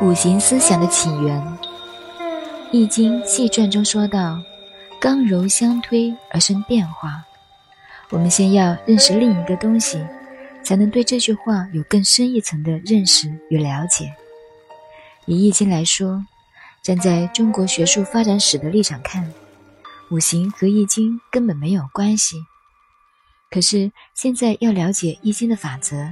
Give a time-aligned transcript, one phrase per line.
[0.00, 1.40] 五行思想的起源，
[2.72, 4.40] 《易经细传》中说道
[5.00, 7.22] ：“刚柔相推而生变化。”
[8.10, 10.04] 我们先要认识另一个东西，
[10.64, 14.12] 才能对这句话有更深一层的认识与了解。
[15.26, 16.24] 以《易经》来说，
[16.82, 19.32] 站在中国学术发展史的立场看，
[20.10, 22.36] 五行和《易经》根本没有关系。
[23.48, 26.10] 可是现在要了解《易经》的法则，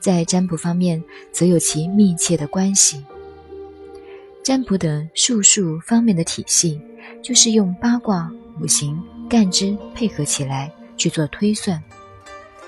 [0.00, 3.04] 在占卜方面则有其密切的关系。
[4.42, 6.80] 占卜的术数方面的体系，
[7.22, 11.82] 就是用八卦、五行、干支配合起来去做推算。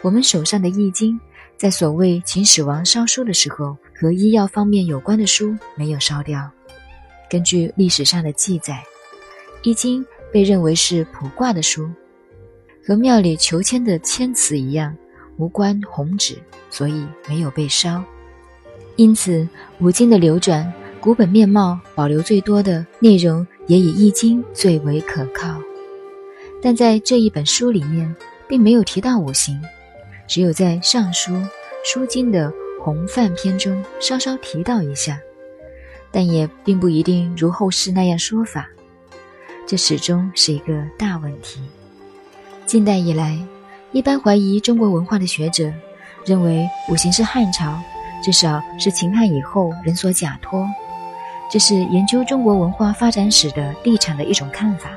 [0.03, 1.15] 我们手上的《易经》，
[1.57, 6.51] 在所谓秦始皇烧书的时候，和医药方面有关的书没有烧掉。
[7.31, 8.83] 根据历史上的记载，
[9.69, 11.89] 《易经》被认为是卜卦的书，
[12.85, 14.97] 和庙里求签的签词一样，
[15.39, 16.36] 无关红纸，
[16.69, 18.05] 所以没有被烧。
[18.97, 19.48] 因此，
[19.80, 20.70] 五经的流转。
[21.00, 25.56] 古本面貌保留最多的内容，也以《易经》最为可靠。
[26.61, 28.12] 但在这一本书里面，
[28.48, 29.62] 并没有提到五行，
[30.27, 31.33] 只有在《尚书》
[31.84, 32.52] 《书经》的
[32.83, 35.20] 洪范篇中稍稍提到一下，
[36.11, 38.69] 但也并不一定如后世那样说法。
[39.69, 41.61] 这始终是一个大问题。
[42.67, 43.39] 近代以来，
[43.92, 45.72] 一般怀疑中国文化的学者
[46.27, 47.78] 认为五行是汉朝，
[48.22, 50.67] 至少是秦汉以后人所假托。
[51.50, 54.91] 这是研究中国文化发展史的立场的一种看法。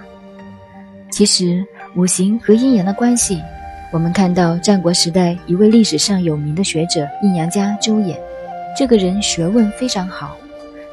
[1.09, 3.41] 其实，五行和阴阳的关系，
[3.93, 8.17] 我们看到战国时代一位历史上有名的学者阴阳家周衍，
[8.77, 10.35] 这个人学问非常好，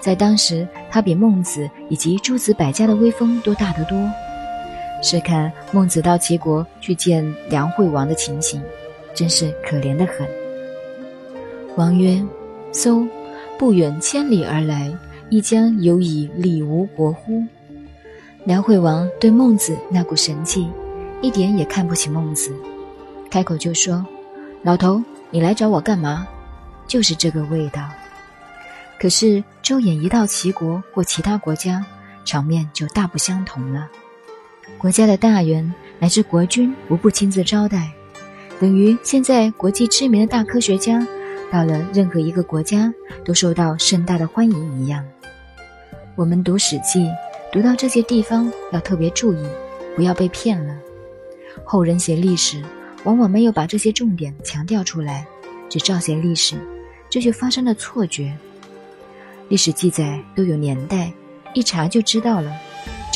[0.00, 3.98] 在当时他比孟子以及诸子百家的威风都大得多。
[5.02, 8.62] 试看孟子到齐国去见梁惠王的情形，
[9.14, 10.27] 真是可怜的很。
[11.77, 12.23] 王曰
[12.73, 13.06] ：“搜，
[13.58, 14.92] 不远千里而来。”
[15.30, 17.45] 亦将有以礼无国乎？
[18.45, 20.67] 梁惠王对孟子那股神气，
[21.20, 22.50] 一点也看不起孟子，
[23.30, 24.02] 开口就说
[24.64, 26.27] ：“老头，你来找我干嘛？”
[26.89, 27.90] 就是这个味道。
[28.98, 31.84] 可是周衍一到齐国或其他国家，
[32.24, 33.86] 场面就大不相同了。
[34.77, 37.90] 国家的大员乃至国君无不亲自招待，
[38.61, 41.06] 等于现在国际知名的大科学家
[41.51, 42.92] 到了任何一个国家
[43.24, 45.05] 都受到盛大的欢迎一样。
[46.14, 47.05] 我们读《史记》，
[47.52, 49.46] 读到这些地方要特别注意，
[49.96, 50.77] 不要被骗了。
[51.64, 52.62] 后人写历史，
[53.05, 55.27] 往往没有把这些重点强调出来，
[55.68, 56.56] 只照写历史，
[57.08, 58.36] 这就发生了错觉。
[59.48, 61.12] 历史记载都有年代，
[61.55, 62.52] 一查就知道了。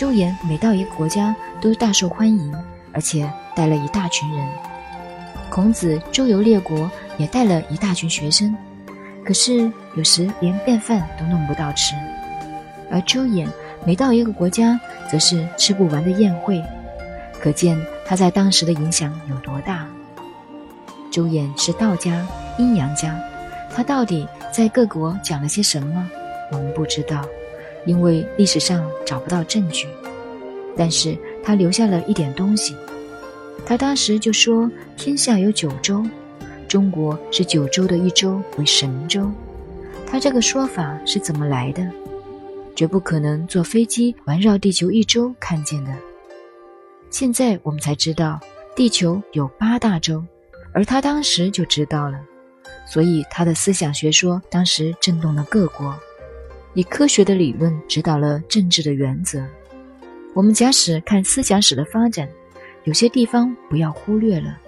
[0.03, 2.53] 周衍每到一个国家都大受欢迎，
[2.93, 4.45] 而且带了一大群人。
[5.49, 8.53] 孔子周游列国也带了一大群学生，
[9.25, 11.95] 可是有时连便饭都弄不到吃。
[12.91, 13.47] 而周衍
[13.87, 14.77] 每到一个国家，
[15.09, 16.61] 则是吃不完的宴会，
[17.41, 19.87] 可见他在当时的影响有多大。
[21.13, 22.27] 周衍是道家、
[22.59, 23.17] 阴阳家，
[23.73, 26.11] 他到底在各国讲了些什么，
[26.51, 27.25] 我们不知道，
[27.87, 29.87] 因为历史上找不到证据。
[30.77, 32.75] 但是他留下了一点东西，
[33.67, 36.03] 他当时就说：天下有九州，
[36.67, 39.31] 中国是九州的一州，为神州。
[40.07, 41.87] 他这个说法是怎么来的？
[42.75, 45.95] 绝不可能坐飞机环绕地球一周看见的。
[47.11, 48.41] 现在我们才知道，
[48.75, 50.25] 地球有八大洲，
[50.73, 52.19] 而他当时就知道了，
[52.89, 55.95] 所以他的思想学说当时震动了各国，
[56.75, 59.45] 以科学的理论指导了政治的原则。
[60.35, 62.29] 我们假使看思想史的发展，
[62.85, 64.59] 有些地方不要忽略了，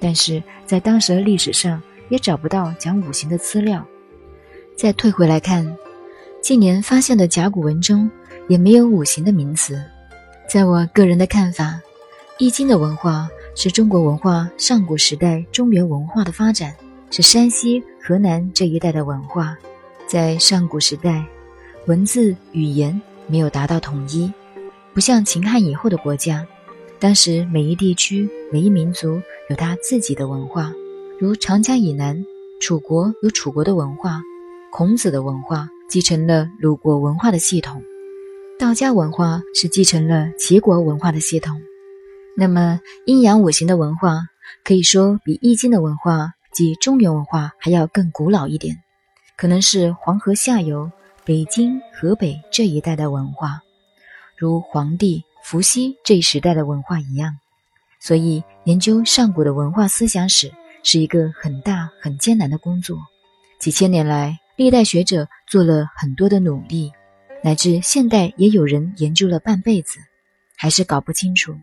[0.00, 3.86] 但是在当时的历史上也找不到讲五行的资料。
[4.76, 5.76] 再退回来看。
[6.40, 8.10] 近年发现的甲骨文中
[8.48, 9.80] 也没有五行的名词。
[10.48, 11.64] 在我个人的看法，
[12.36, 16.74] 《易经》的文化是中国文化上古时代中原文化的发展，
[17.12, 19.56] 是山西、河南这一带的文化。
[20.12, 21.24] 在上古时代，
[21.86, 24.30] 文字语言没有达到统一，
[24.92, 26.46] 不像秦汉以后的国家，
[27.00, 30.70] 当时每一地区、每一民族有他自己的文化。
[31.18, 32.22] 如长江以南，
[32.60, 34.20] 楚国有楚国的文化，
[34.70, 35.66] 孔子的文化。
[35.88, 37.82] 继承了鲁国文化的系统，
[38.58, 41.58] 道家文化是继承了齐国文化的系统。
[42.36, 44.26] 那么阴阳五行的文化，
[44.62, 48.82] 可以说比易经的文化及中原文化还要更古老一点，
[49.36, 50.90] 可能是黄河下游、
[51.24, 53.60] 北京、河北这一带的文化，
[54.36, 57.38] 如黄帝、伏羲这一时代的文化一样。
[58.00, 60.52] 所以研究上古的文化思想史
[60.82, 62.98] 是一个很大很艰难的工作。
[63.60, 66.92] 几千年来，历代学者做了很多的努力，
[67.44, 70.00] 乃至现代也有人研究了半辈子，
[70.56, 71.56] 还是搞不清楚。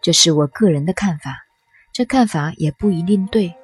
[0.00, 1.44] 这是我个人的看法，
[1.92, 3.54] 这看法也不一定对，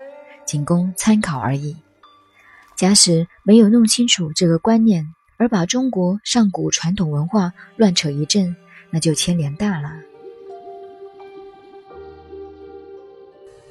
[0.45, 1.75] 仅供参考而已。
[2.79, 5.05] 假使没有弄清楚这个观念，
[5.37, 8.55] 而把中国上古传统文化乱扯一阵，
[8.89, 9.91] 那就牵连大了。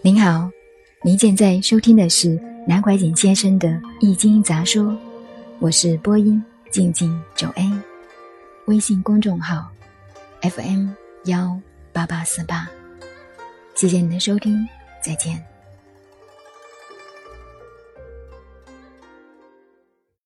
[0.01, 0.51] 您好，
[1.05, 2.37] 您现在收听的是
[2.67, 3.69] 南怀瑾先生的
[4.01, 4.83] 《易经杂说》，
[5.59, 7.71] 我是播音静静九 A，
[8.65, 9.71] 微信公众号
[10.41, 10.89] FM
[11.23, 11.57] 幺
[11.93, 12.69] 八八四八，
[13.73, 14.67] 谢谢您的收听，
[15.01, 15.56] 再见。